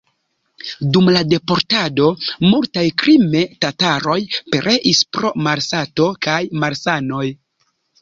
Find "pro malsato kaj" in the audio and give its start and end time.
5.15-6.43